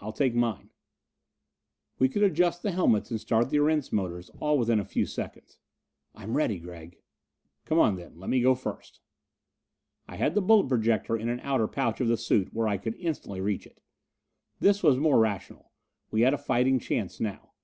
I'll 0.00 0.12
take 0.12 0.32
mine." 0.32 0.70
We 1.98 2.08
could 2.08 2.22
adjust 2.22 2.62
the 2.62 2.70
helmets 2.70 3.10
and 3.10 3.20
start 3.20 3.50
the 3.50 3.56
Erentz 3.56 3.90
motors 3.92 4.30
all 4.38 4.56
within 4.56 4.78
a 4.78 4.84
few 4.84 5.06
seconds. 5.06 5.58
"I'm 6.14 6.36
ready, 6.36 6.60
Gregg." 6.60 7.00
"Come 7.64 7.80
on, 7.80 7.96
then. 7.96 8.16
Let 8.16 8.30
me 8.30 8.40
go 8.40 8.54
first." 8.54 9.00
I 10.06 10.14
had 10.14 10.36
the 10.36 10.40
bullet 10.40 10.68
projector 10.68 11.16
in 11.16 11.28
an 11.28 11.40
outer 11.40 11.66
pouch 11.66 12.00
of 12.00 12.06
the 12.06 12.16
suit 12.16 12.54
where 12.54 12.68
I 12.68 12.76
could 12.78 12.94
instantly 12.94 13.40
reach 13.40 13.66
it. 13.66 13.80
This 14.60 14.84
was 14.84 14.98
more 14.98 15.18
rational: 15.18 15.72
we 16.12 16.20
had 16.20 16.32
a 16.32 16.38
fighting 16.38 16.78
chance 16.78 17.18
now. 17.18 17.54